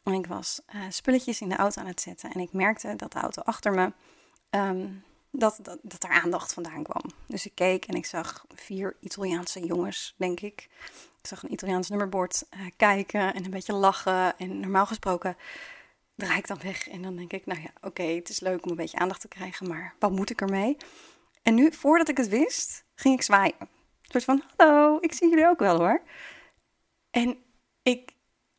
En 0.03 0.13
ik 0.13 0.27
was 0.27 0.61
spulletjes 0.89 1.41
in 1.41 1.49
de 1.49 1.55
auto 1.55 1.81
aan 1.81 1.87
het 1.87 2.01
zetten. 2.01 2.31
En 2.31 2.39
ik 2.39 2.53
merkte 2.53 2.95
dat 2.95 3.11
de 3.11 3.19
auto 3.19 3.41
achter 3.41 3.71
me 3.71 3.91
um, 4.49 5.03
dat, 5.31 5.59
dat, 5.81 6.03
er 6.03 6.09
aandacht 6.09 6.53
vandaan 6.53 6.83
kwam. 6.83 7.01
Dus 7.25 7.45
ik 7.45 7.55
keek 7.55 7.85
en 7.85 7.95
ik 7.95 8.05
zag 8.05 8.45
vier 8.55 8.95
Italiaanse 8.99 9.65
jongens, 9.65 10.13
denk 10.17 10.39
ik. 10.39 10.69
Ik 11.21 11.27
zag 11.27 11.43
een 11.43 11.51
Italiaans 11.51 11.89
nummerbord 11.89 12.43
kijken 12.77 13.33
en 13.33 13.45
een 13.45 13.51
beetje 13.51 13.73
lachen. 13.73 14.37
En 14.37 14.59
normaal 14.59 14.85
gesproken 14.85 15.37
draai 16.15 16.37
ik 16.37 16.47
dan 16.47 16.59
weg 16.61 16.87
en 16.87 17.01
dan 17.01 17.15
denk 17.15 17.33
ik, 17.33 17.45
nou 17.45 17.61
ja, 17.61 17.69
oké, 17.81 18.03
het 18.03 18.29
is 18.29 18.39
leuk 18.39 18.63
om 18.63 18.71
een 18.71 18.77
beetje 18.77 18.97
aandacht 18.97 19.21
te 19.21 19.27
krijgen, 19.27 19.67
maar 19.67 19.95
wat 19.99 20.11
moet 20.11 20.29
ik 20.29 20.41
ermee? 20.41 20.77
En 21.41 21.55
nu, 21.55 21.73
voordat 21.73 22.09
ik 22.09 22.17
het 22.17 22.27
wist, 22.27 22.85
ging 22.95 23.15
ik 23.15 23.21
zwaaien. 23.21 23.55
Een 23.59 23.67
soort 24.01 24.23
van, 24.23 24.43
hallo, 24.57 24.97
ik 25.01 25.13
zie 25.13 25.29
jullie 25.29 25.47
ook 25.47 25.59
wel 25.59 25.77
hoor. 25.77 26.01
En 27.09 27.37
ik 27.83 28.11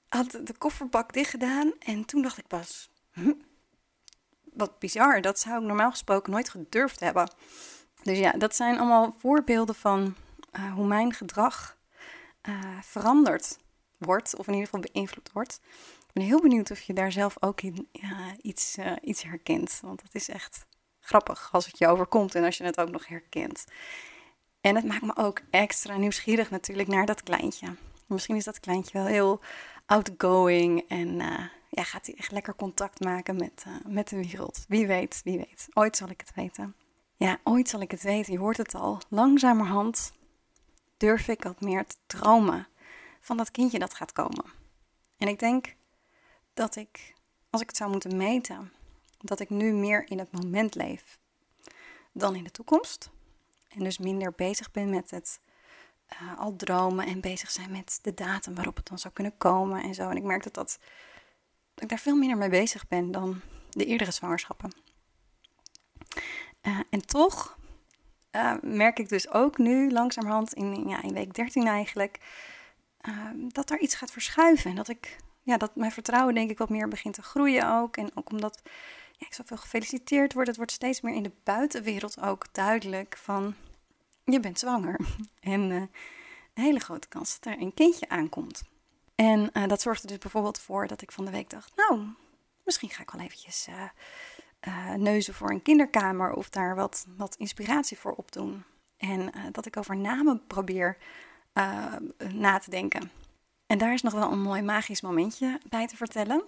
had 0.09 0.31
de 0.31 0.55
kofferbak 0.59 1.13
dicht 1.13 1.31
gedaan 1.31 1.73
en 1.79 2.05
toen 2.05 2.23
dacht 2.23 2.39
ik 2.39 2.47
pas, 2.47 2.91
hm, 3.13 3.33
wat 4.53 4.79
bizar, 4.79 5.21
dat 5.21 5.39
zou 5.39 5.61
ik 5.61 5.67
normaal 5.67 5.91
gesproken 5.91 6.33
nooit 6.33 6.49
gedurfd 6.49 7.01
hebben. 7.01 7.35
Dus 8.03 8.19
ja, 8.19 8.33
dat 8.33 8.57
zijn 8.57 8.79
allemaal 8.79 9.15
voorbeelden 9.19 9.75
van 9.75 10.15
uh, 10.53 10.73
hoe 10.75 10.87
mijn 10.87 11.13
gedrag 11.13 11.77
uh, 12.49 12.79
veranderd 12.83 13.59
wordt, 13.99 14.37
of 14.37 14.47
in 14.47 14.53
ieder 14.53 14.69
geval 14.69 14.91
beïnvloed 14.93 15.33
wordt. 15.33 15.61
Ik 16.12 16.19
ben 16.21 16.26
heel 16.26 16.40
benieuwd 16.40 16.71
of 16.71 16.81
je 16.81 16.92
daar 16.92 17.12
zelf 17.12 17.37
ook 17.40 17.61
in 17.61 17.88
iets, 18.40 18.78
uh, 18.78 18.92
iets 19.02 19.23
herkent, 19.23 19.78
want 19.83 20.02
dat 20.02 20.14
is 20.14 20.28
echt 20.28 20.66
grappig 21.00 21.49
als 21.52 21.66
het 21.66 21.78
je 21.78 21.87
overkomt 21.87 22.35
en 22.35 22.45
als 22.45 22.57
je 22.57 22.64
het 22.64 22.81
ook 22.81 22.90
nog 22.90 23.07
herkent. 23.07 23.64
En 24.61 24.76
het 24.76 24.85
maakt 24.85 25.02
me 25.02 25.16
ook 25.16 25.40
extra 25.50 25.97
nieuwsgierig 25.97 26.50
natuurlijk 26.50 26.88
naar 26.88 27.07
dat 27.07 27.23
kleintje. 27.23 27.76
Misschien 28.07 28.37
is 28.37 28.45
dat 28.45 28.61
kleintje 28.61 28.99
wel 28.99 29.07
heel 29.07 29.40
outgoing 29.87 30.88
en 30.88 31.09
uh, 31.09 31.38
ja, 31.71 31.83
gaat 31.83 32.07
hij 32.07 32.14
echt 32.14 32.31
lekker 32.31 32.54
contact 32.54 33.00
maken 33.00 33.37
met, 33.37 33.64
uh, 33.69 33.75
met 33.87 34.09
de 34.09 34.16
wereld. 34.16 34.64
Wie 34.69 34.87
weet, 34.87 35.21
wie 35.25 35.37
weet. 35.37 35.69
Ooit 35.73 35.97
zal 35.97 36.09
ik 36.09 36.21
het 36.21 36.35
weten. 36.35 36.75
Ja, 37.16 37.38
ooit 37.45 37.69
zal 37.69 37.81
ik 37.81 37.90
het 37.90 38.02
weten. 38.02 38.33
Je 38.33 38.38
hoort 38.38 38.57
het 38.57 38.75
al. 38.75 39.00
Langzamerhand 39.09 40.12
durf 40.97 41.28
ik 41.28 41.42
wat 41.42 41.61
meer 41.61 41.87
te 41.87 41.97
dromen 42.07 42.69
van 43.21 43.37
dat 43.37 43.50
kindje 43.50 43.78
dat 43.78 43.95
gaat 43.95 44.12
komen. 44.12 44.45
En 45.19 45.28
ik 45.28 45.38
denk 45.38 45.75
dat 46.55 46.77
ik, 46.77 47.15
als 47.51 47.61
ik 47.61 47.67
het 47.67 47.77
zou 47.77 47.91
moeten 47.91 48.17
meten, 48.17 48.73
dat 49.19 49.41
ik 49.41 49.51
nu 49.51 49.73
meer 49.73 50.11
in 50.11 50.19
het 50.19 50.33
moment 50.33 50.75
leef 50.75 51.19
dan 52.13 52.35
in 52.37 52.45
de 52.45 52.51
toekomst. 52.51 53.11
En 53.69 53.85
dus 53.85 53.99
minder 53.99 54.33
bezig 54.33 54.71
ben 54.71 54.91
met 54.91 55.11
het 55.11 55.41
uh, 56.13 56.39
al 56.39 56.57
dromen 56.57 57.07
en 57.07 57.21
bezig 57.21 57.51
zijn 57.51 57.71
met 57.71 57.99
de 58.03 58.15
datum 58.15 58.55
waarop 58.55 58.77
het 58.77 58.87
dan 58.87 58.99
zou 58.99 59.15
kunnen 59.15 59.37
komen 59.37 59.83
en 59.83 59.95
zo. 59.95 60.09
En 60.09 60.17
ik 60.17 60.23
merk 60.23 60.43
dat, 60.43 60.55
dat, 60.55 60.79
dat 61.75 61.85
ik 61.85 61.89
daar 61.89 61.99
veel 61.99 62.17
minder 62.17 62.37
mee 62.37 62.49
bezig 62.49 62.89
ben 62.89 63.11
dan 63.11 63.41
de 63.71 63.85
eerdere 63.85 64.11
zwangerschappen. 64.11 64.73
Uh, 66.63 66.81
en 66.91 67.07
toch 67.07 67.59
uh, 68.33 68.55
merk 68.63 68.99
ik 68.99 69.09
dus 69.09 69.31
ook 69.31 69.59
nu 69.59 69.91
langzamerhand 69.91 70.53
in, 70.55 70.89
ja, 70.89 71.03
in 71.03 71.13
week 71.13 71.35
13 71.35 71.67
eigenlijk 71.67 72.21
dat 73.37 73.71
er 73.71 73.79
iets 73.79 73.95
gaat 73.95 74.11
verschuiven. 74.11 74.71
En 74.71 74.77
dat 74.77 74.89
ik 74.89 75.17
ja, 75.43 75.57
dat 75.57 75.77
mijn 75.77 75.93
vertrouwen 75.93 76.35
denk 76.35 76.51
ik 76.51 76.59
wat 76.59 76.69
meer 76.69 76.89
begint 76.89 77.15
te 77.15 77.23
groeien 77.23 77.71
ook. 77.71 77.97
En 77.97 78.11
ook 78.15 78.31
omdat 78.31 78.63
ja, 79.19 79.27
ik 79.27 79.35
zoveel 79.35 79.57
gefeliciteerd 79.57 80.33
word. 80.33 80.47
Het 80.47 80.57
wordt 80.57 80.73
steeds 80.73 81.01
meer 81.01 81.15
in 81.15 81.23
de 81.23 81.33
buitenwereld 81.43 82.21
ook 82.21 82.47
duidelijk 82.53 83.17
van 83.17 83.55
je 84.25 84.41
bent 84.41 84.59
zwanger. 84.59 85.01
En 85.41 85.71
uh, 85.71 85.77
een 85.77 86.63
hele 86.63 86.79
grote 86.79 87.09
kans 87.09 87.39
dat 87.39 87.53
er 87.53 87.61
een 87.61 87.75
kindje 87.75 88.09
aankomt. 88.09 88.63
En 89.15 89.51
uh, 89.53 89.67
dat 89.67 89.81
zorgde 89.81 90.07
dus 90.07 90.19
bijvoorbeeld 90.19 90.59
voor 90.59 90.87
dat 90.87 91.03
ik 91.03 91.13
van 91.13 91.25
de 91.25 91.31
week 91.31 91.51
dacht, 91.51 91.73
nou, 91.77 92.07
misschien 92.65 92.91
ga 92.91 93.03
ik 93.03 93.11
wel 93.11 93.21
eventjes 93.21 93.69
uh, 93.69 94.95
neuzen 94.95 95.35
voor 95.35 95.51
een 95.51 95.63
kinderkamer 95.63 96.33
of 96.33 96.49
daar 96.49 96.75
wat, 96.75 97.07
wat 97.17 97.37
inspiratie 97.37 97.99
voor 97.99 98.13
opdoen. 98.13 98.65
En 98.97 99.33
dat 99.53 99.67
ik 99.67 99.77
over 99.77 99.97
namen 99.97 100.47
probeer 100.47 100.97
na 102.33 102.59
te 102.59 102.71
denken. 102.71 103.11
En 103.73 103.79
daar 103.79 103.93
is 103.93 104.02
nog 104.02 104.12
wel 104.12 104.33
een 104.33 104.43
mooi 104.43 104.62
magisch 104.62 105.00
momentje 105.00 105.61
bij 105.69 105.87
te 105.87 105.97
vertellen. 105.97 106.43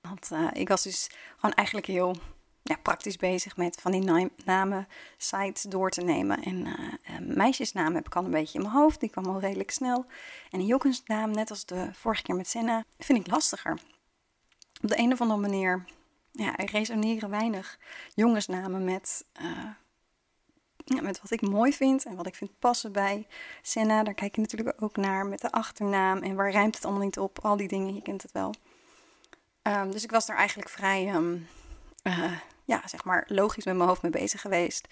Want 0.00 0.30
ik 0.52 0.68
was 0.68 0.82
dus 0.82 1.10
gewoon 1.36 1.54
eigenlijk 1.54 1.86
heel 1.86 2.16
ja, 2.62 2.76
praktisch 2.82 3.16
bezig 3.16 3.56
met 3.56 3.80
van 3.80 3.92
die 3.92 4.30
namen 4.44 4.88
sites 5.16 5.62
door 5.62 5.90
te 5.90 6.00
nemen. 6.00 6.42
En 6.42 6.66
uh, 6.66 7.18
meisjesnaam 7.20 7.94
heb 7.94 8.06
ik 8.06 8.16
al 8.16 8.24
een 8.24 8.30
beetje 8.30 8.58
in 8.58 8.64
mijn 8.64 8.76
hoofd. 8.76 9.00
Die 9.00 9.08
kwam 9.08 9.26
al 9.26 9.40
redelijk 9.40 9.70
snel. 9.70 10.06
En 10.50 10.60
een 10.60 10.66
jongensnaam, 10.66 11.30
net 11.30 11.50
als 11.50 11.64
de 11.64 11.88
vorige 11.92 12.22
keer 12.22 12.34
met 12.34 12.48
Senna, 12.48 12.84
vind 12.98 13.18
ik 13.18 13.30
lastiger. 13.30 13.78
Op 14.82 14.88
de 14.88 14.98
een 14.98 15.12
of 15.12 15.20
andere 15.20 15.40
manier 15.40 15.84
ja, 16.32 16.52
resoneren 16.56 17.30
weinig 17.30 17.78
jongensnamen 18.14 18.84
met, 18.84 19.24
met 20.84 21.20
wat 21.20 21.30
ik 21.30 21.40
mooi 21.40 21.72
vind 21.72 22.04
en 22.04 22.16
wat 22.16 22.26
ik 22.26 22.34
vind 22.34 22.58
passen 22.58 22.92
bij 22.92 23.26
Senna. 23.62 24.02
Daar 24.02 24.14
kijk 24.14 24.34
je 24.34 24.40
natuurlijk 24.40 24.82
ook 24.82 24.96
naar 24.96 25.26
met 25.26 25.40
de 25.40 25.50
achternaam 25.52 26.18
en 26.18 26.34
waar 26.34 26.50
rijmt 26.50 26.74
het 26.74 26.84
allemaal 26.84 27.04
niet 27.04 27.18
op. 27.18 27.38
Al 27.38 27.56
die 27.56 27.68
dingen, 27.68 27.94
je 27.94 28.02
kent 28.02 28.22
het 28.22 28.32
wel. 28.32 28.54
Um, 29.62 29.90
dus 29.90 30.04
ik 30.04 30.10
was 30.10 30.26
daar 30.26 30.36
eigenlijk 30.36 30.68
vrij 30.68 31.14
um, 31.14 31.46
uh, 32.02 32.32
ja, 32.64 32.82
zeg 32.88 33.04
maar 33.04 33.24
logisch 33.28 33.64
met 33.64 33.76
mijn 33.76 33.88
hoofd 33.88 34.02
mee 34.02 34.10
bezig 34.10 34.40
geweest. 34.40 34.88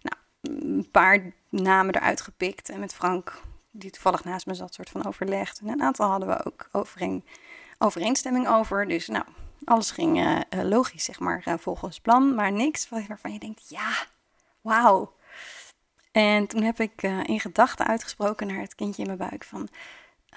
Nou, 0.00 0.16
een 0.64 0.90
paar 0.90 1.32
namen 1.48 1.94
eruit 1.94 2.20
gepikt 2.20 2.68
en 2.68 2.80
met 2.80 2.94
Frank, 2.94 3.40
die 3.70 3.90
toevallig 3.90 4.24
naast 4.24 4.46
me 4.46 4.54
zat, 4.54 4.74
soort 4.74 4.90
van 4.90 5.06
overlegd. 5.06 5.60
En 5.60 5.68
een 5.68 5.82
aantal 5.82 6.10
hadden 6.10 6.28
we 6.28 6.44
ook 6.44 6.68
overeen, 6.72 7.24
overeenstemming 7.78 8.48
over. 8.48 8.88
Dus 8.88 9.08
nou, 9.08 9.24
alles 9.64 9.90
ging 9.90 10.18
uh, 10.18 10.40
logisch, 10.50 11.04
zeg 11.04 11.20
maar, 11.20 11.58
volgens 11.58 12.00
plan. 12.00 12.34
Maar 12.34 12.52
niks 12.52 12.88
waarvan 12.88 13.32
je 13.32 13.38
denkt, 13.38 13.68
ja, 13.68 13.92
wauw. 14.60 15.12
En 16.14 16.46
toen 16.46 16.62
heb 16.62 16.80
ik 16.80 17.02
uh, 17.02 17.24
in 17.24 17.40
gedachten 17.40 17.86
uitgesproken 17.86 18.46
naar 18.46 18.60
het 18.60 18.74
kindje 18.74 19.02
in 19.02 19.16
mijn 19.16 19.30
buik 19.30 19.44
van... 19.44 19.68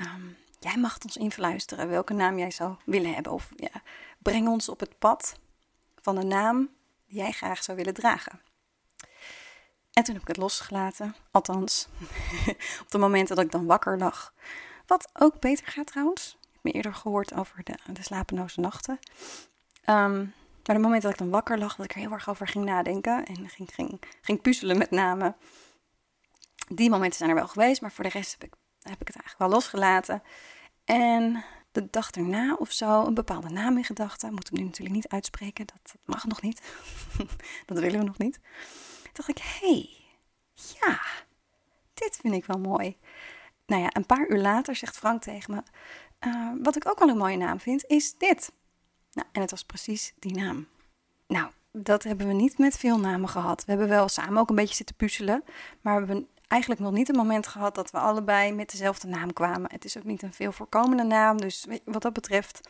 Um, 0.01 0.37
jij 0.59 0.77
mag 0.77 0.97
ons 1.03 1.17
influisteren 1.17 1.89
welke 1.89 2.13
naam 2.13 2.37
jij 2.37 2.51
zou 2.51 2.75
willen 2.85 3.13
hebben. 3.13 3.31
Of 3.31 3.49
ja, 3.55 3.81
breng 4.17 4.47
ons 4.47 4.69
op 4.69 4.79
het 4.79 4.99
pad 4.99 5.39
van 6.01 6.15
de 6.15 6.23
naam 6.23 6.69
die 7.07 7.17
jij 7.17 7.31
graag 7.31 7.63
zou 7.63 7.77
willen 7.77 7.93
dragen. 7.93 8.41
En 9.93 10.03
toen 10.03 10.13
heb 10.13 10.21
ik 10.21 10.27
het 10.27 10.37
losgelaten, 10.37 11.15
althans 11.31 11.87
op 12.83 12.91
het 12.91 13.01
moment 13.01 13.27
dat 13.27 13.39
ik 13.39 13.51
dan 13.51 13.65
wakker 13.65 13.97
lag. 13.97 14.33
Wat 14.85 15.09
ook 15.13 15.39
beter 15.39 15.67
gaat 15.67 15.87
trouwens. 15.87 16.37
Ik 16.41 16.49
heb 16.51 16.63
me 16.63 16.71
eerder 16.71 16.93
gehoord 16.93 17.33
over 17.33 17.63
de, 17.63 17.77
de 17.93 18.03
slapeloze 18.03 18.59
nachten. 18.59 18.99
Um, 19.85 20.33
maar 20.65 20.75
het 20.75 20.85
moment 20.85 21.01
dat 21.01 21.11
ik 21.11 21.17
dan 21.17 21.29
wakker 21.29 21.57
lag, 21.57 21.75
dat 21.75 21.85
ik 21.85 21.93
er 21.93 21.99
heel 21.99 22.11
erg 22.11 22.29
over 22.29 22.47
ging 22.47 22.65
nadenken 22.65 23.25
en 23.25 23.49
ging, 23.49 23.69
ging, 23.73 24.01
ging 24.21 24.41
puzzelen 24.41 24.77
met 24.77 24.91
name. 24.91 25.35
Die 26.67 26.89
momenten 26.89 27.17
zijn 27.17 27.29
er 27.29 27.35
wel 27.35 27.47
geweest, 27.47 27.81
maar 27.81 27.91
voor 27.91 28.03
de 28.03 28.09
rest 28.09 28.31
heb 28.31 28.43
ik, 28.43 28.53
heb 28.81 29.01
ik 29.01 29.07
het 29.07 29.15
eigenlijk 29.15 29.37
wel 29.37 29.49
losgelaten. 29.49 30.23
En 30.85 31.43
de 31.71 31.87
dag 31.89 32.11
erna 32.11 32.55
of 32.55 32.71
zo 32.71 33.05
een 33.05 33.13
bepaalde 33.13 33.49
naam 33.49 33.77
in 33.77 33.83
gedachten. 33.83 34.33
Moet 34.33 34.49
hem 34.49 34.59
nu 34.59 34.65
natuurlijk 34.65 34.95
niet 34.95 35.07
uitspreken, 35.07 35.65
dat 35.65 35.95
mag 36.05 36.25
nog 36.25 36.41
niet. 36.41 36.61
dat 37.65 37.79
willen 37.79 37.99
we 37.99 38.05
nog 38.05 38.17
niet. 38.17 38.39
Dacht 39.13 39.29
ik, 39.29 39.37
hé, 39.37 39.67
hey, 39.67 39.89
ja, 40.81 41.01
dit 41.93 42.17
vind 42.21 42.33
ik 42.33 42.45
wel 42.45 42.59
mooi. 42.59 42.97
Nou 43.65 43.81
ja, 43.81 43.89
een 43.91 44.05
paar 44.05 44.27
uur 44.27 44.39
later 44.39 44.75
zegt 44.75 44.97
Frank 44.97 45.21
tegen 45.21 45.53
me, 45.53 45.61
uh, 46.27 46.51
wat 46.63 46.75
ik 46.75 46.89
ook 46.89 46.99
wel 46.99 47.09
een 47.09 47.17
mooie 47.17 47.37
naam 47.37 47.59
vind, 47.59 47.85
is 47.85 48.13
dit. 48.17 48.51
Nou, 49.11 49.27
en 49.31 49.41
het 49.41 49.51
was 49.51 49.63
precies 49.63 50.13
die 50.19 50.35
naam. 50.35 50.67
Nou, 51.27 51.51
dat 51.71 52.03
hebben 52.03 52.27
we 52.27 52.33
niet 52.33 52.57
met 52.57 52.77
veel 52.77 52.99
namen 52.99 53.29
gehad. 53.29 53.65
We 53.65 53.71
hebben 53.71 53.89
wel 53.89 54.09
samen 54.09 54.41
ook 54.41 54.49
een 54.49 54.55
beetje 54.55 54.75
zitten 54.75 54.95
puzzelen, 54.95 55.43
maar 55.81 56.01
we 56.01 56.07
hebben 56.07 56.27
eigenlijk 56.47 56.81
nog 56.81 56.91
niet 56.91 57.09
een 57.09 57.15
moment 57.15 57.47
gehad 57.47 57.75
dat 57.75 57.91
we 57.91 57.97
allebei 57.97 58.51
met 58.51 58.71
dezelfde 58.71 59.07
naam 59.07 59.33
kwamen. 59.33 59.71
Het 59.71 59.85
is 59.85 59.97
ook 59.97 60.03
niet 60.03 60.21
een 60.21 60.33
veel 60.33 60.51
voorkomende 60.51 61.03
naam, 61.03 61.37
dus 61.37 61.65
wat 61.85 62.01
dat 62.01 62.13
betreft 62.13 62.69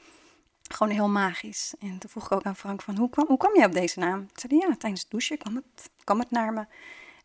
gewoon 0.67 0.93
heel 0.93 1.09
magisch. 1.09 1.73
En 1.79 1.97
toen 1.97 2.09
vroeg 2.09 2.25
ik 2.25 2.31
ook 2.31 2.43
aan 2.43 2.55
Frank 2.55 2.81
van, 2.81 2.97
hoe 2.97 3.09
kwam, 3.09 3.27
hoe 3.27 3.37
kwam 3.37 3.55
je 3.55 3.65
op 3.65 3.71
deze 3.71 3.99
naam? 3.99 4.21
Ik 4.21 4.39
zei, 4.39 4.55
ja, 4.55 4.75
tijdens 4.77 5.01
het 5.01 5.11
douchen 5.11 5.37
kwam 5.37 5.55
het, 5.55 5.89
kwam 6.03 6.19
het 6.19 6.31
naar 6.31 6.53
me. 6.53 6.65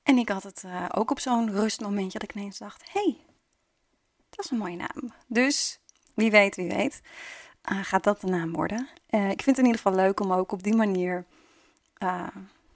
En 0.02 0.18
ik 0.18 0.28
had 0.28 0.42
het 0.42 0.62
uh, 0.66 0.84
ook 0.94 1.10
op 1.10 1.20
zo'n 1.20 1.50
rustmomentje 1.50 2.18
dat 2.18 2.28
ik 2.30 2.36
ineens 2.36 2.58
dacht, 2.58 2.92
hey, 2.92 3.16
dat 4.30 4.44
is 4.44 4.50
een 4.50 4.58
mooie 4.58 4.76
naam. 4.76 5.12
Dus, 5.26 5.80
wie 6.14 6.30
weet, 6.30 6.56
wie 6.56 6.68
weet, 6.68 7.00
uh, 7.72 7.78
gaat 7.82 8.04
dat 8.04 8.20
de 8.20 8.26
naam 8.26 8.52
worden. 8.52 8.88
Uh, 9.10 9.30
ik 9.30 9.42
vind 9.42 9.56
het 9.56 9.58
in 9.58 9.64
ieder 9.64 9.80
geval 9.80 9.94
leuk 9.94 10.20
om 10.20 10.32
ook 10.32 10.52
op 10.52 10.62
die 10.62 10.76
manier 10.76 11.24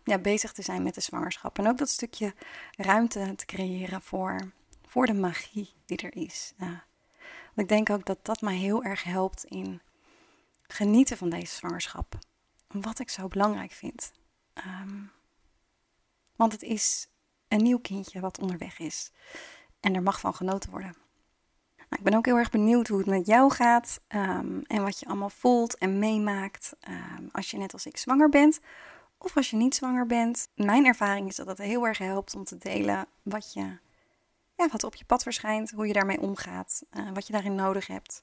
ja, 0.07 0.19
bezig 0.19 0.53
te 0.53 0.63
zijn 0.63 0.83
met 0.83 0.95
de 0.95 1.01
zwangerschap. 1.01 1.59
En 1.59 1.67
ook 1.67 1.79
dat 1.79 1.89
stukje 1.89 2.35
ruimte 2.77 3.35
te 3.37 3.47
creëren 3.47 4.03
voor, 4.03 4.53
voor 4.87 5.07
de 5.07 5.15
magie 5.15 5.75
die 5.87 5.99
er 5.99 6.17
is. 6.17 6.53
want 6.59 6.81
ik 7.55 7.69
denk 7.69 7.91
ook 7.91 8.07
dat 8.07 8.19
dat 8.23 8.41
mij 8.41 8.57
heel 8.57 8.83
erg 8.83 9.03
helpt 9.03 9.45
in 9.45 9.81
genieten 10.67 11.17
van 11.17 11.29
deze 11.29 11.55
zwangerschap. 11.55 12.19
Wat 12.69 12.99
ik 12.99 13.11
zo 13.11 13.29
belangrijk 13.29 13.73
vind. 13.73 14.13
Um, 14.55 15.11
want 16.37 16.53
het 16.53 16.63
is 16.63 17.09
een 17.49 17.63
nieuw 17.63 17.79
kindje 17.79 18.21
wat 18.21 18.41
onderweg 18.41 18.79
is. 18.79 19.13
En 19.81 19.95
er 19.95 20.03
mag 20.03 20.21
van 20.21 20.35
genoten 20.35 20.71
worden. 20.71 20.97
Nou, 21.77 21.89
ik 21.99 22.03
ben 22.03 22.15
ook 22.15 22.27
heel 22.27 22.37
erg 22.39 22.51
benieuwd 22.51 22.89
hoe 22.89 22.99
het 22.99 23.07
met 23.07 23.27
jou 23.27 23.53
gaat. 23.53 24.01
Um, 24.09 24.63
en 24.63 24.83
wat 24.83 25.01
je 25.01 25.07
allemaal 25.07 25.31
voelt 25.31 25.79
en 25.79 25.99
meemaakt. 25.99 26.73
Um, 26.89 27.29
als 27.33 27.51
je 27.51 27.59
net 27.59 27.73
als 27.73 27.87
ik 27.87 27.97
zwanger 27.97 28.29
bent 28.29 28.61
of 29.19 29.37
als 29.37 29.51
je 29.51 29.57
niet 29.57 29.75
zwanger 29.75 30.07
bent. 30.07 30.49
Mijn 30.55 30.87
ervaring 30.87 31.29
is 31.29 31.37
dat 31.37 31.47
het 31.47 31.59
heel 31.59 31.87
erg 31.87 31.99
helpt 31.99 32.35
om 32.35 32.45
te 32.45 32.57
delen 32.57 33.07
wat, 33.23 33.53
je, 33.53 33.79
ja, 34.57 34.69
wat 34.71 34.85
op 34.85 34.95
je 34.95 35.05
pad 35.05 35.23
verschijnt, 35.23 35.71
hoe 35.71 35.87
je 35.87 35.93
daarmee 35.93 36.21
omgaat, 36.21 36.83
uh, 36.93 37.09
wat 37.13 37.27
je 37.27 37.33
daarin 37.33 37.55
nodig 37.55 37.87
hebt. 37.87 38.23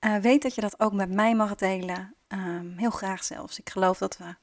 Uh, 0.00 0.16
weet 0.16 0.42
dat 0.42 0.54
je 0.54 0.60
dat 0.60 0.80
ook 0.80 0.92
met 0.92 1.10
mij 1.10 1.34
mag 1.34 1.54
delen. 1.54 2.14
Um, 2.28 2.74
heel 2.76 2.90
graag 2.90 3.24
zelfs. 3.24 3.58
Ik 3.58 3.70
geloof 3.70 3.98
dat 3.98 4.16
we 4.16 4.34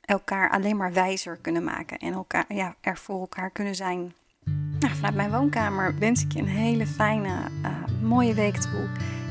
elkaar 0.00 0.50
alleen 0.50 0.76
maar 0.76 0.92
wijzer 0.92 1.36
kunnen 1.36 1.64
maken 1.64 1.98
en 1.98 2.12
elkaar, 2.12 2.54
ja, 2.54 2.76
er 2.80 2.98
voor 2.98 3.20
elkaar 3.20 3.50
kunnen 3.50 3.74
zijn. 3.74 4.14
Nou, 4.78 4.94
vanuit 4.94 5.14
mijn 5.14 5.30
woonkamer 5.30 5.98
wens 5.98 6.22
ik 6.22 6.32
je 6.32 6.38
een 6.38 6.48
hele 6.48 6.86
fijne, 6.86 7.50
uh, 7.62 8.02
mooie 8.02 8.34
week 8.34 8.56
toe. 8.56 8.90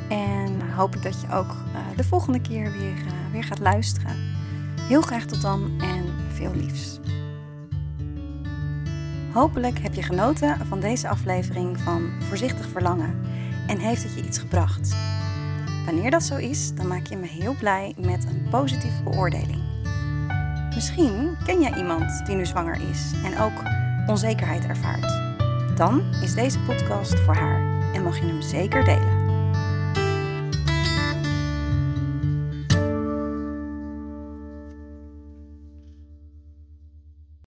En 0.09 0.71
hoop 0.71 0.95
ik 0.95 1.03
dat 1.03 1.21
je 1.21 1.31
ook 1.31 1.55
de 1.95 2.03
volgende 2.03 2.41
keer 2.41 2.71
weer, 2.71 3.05
weer 3.31 3.43
gaat 3.43 3.59
luisteren. 3.59 4.30
Heel 4.91 5.01
graag 5.01 5.25
tot 5.25 5.41
dan 5.41 5.71
en 5.81 6.05
veel 6.33 6.53
liefs. 6.53 7.00
Hopelijk 9.33 9.79
heb 9.79 9.93
je 9.93 10.03
genoten 10.03 10.65
van 10.67 10.79
deze 10.79 11.07
aflevering 11.07 11.79
van 11.79 12.12
Voorzichtig 12.19 12.69
Verlangen 12.69 13.21
en 13.67 13.77
heeft 13.77 14.03
het 14.03 14.13
je 14.13 14.24
iets 14.24 14.38
gebracht. 14.38 14.95
Wanneer 15.86 16.12
dat 16.12 16.24
zo 16.24 16.38
is, 16.38 16.75
dan 16.75 16.88
maak 16.88 17.05
je 17.05 17.17
me 17.17 17.27
heel 17.27 17.55
blij 17.60 17.95
met 17.98 18.25
een 18.25 18.48
positieve 18.50 19.03
beoordeling. 19.03 19.62
Misschien 20.74 21.38
ken 21.45 21.62
jij 21.62 21.77
iemand 21.77 22.25
die 22.25 22.36
nu 22.36 22.45
zwanger 22.45 22.89
is 22.89 23.12
en 23.24 23.39
ook 23.39 23.63
onzekerheid 24.07 24.65
ervaart. 24.65 25.19
Dan 25.77 26.03
is 26.21 26.33
deze 26.33 26.60
podcast 26.60 27.19
voor 27.19 27.36
haar 27.36 27.93
en 27.93 28.03
mag 28.03 28.19
je 28.19 28.25
hem 28.25 28.41
zeker 28.41 28.83
delen. 28.83 29.20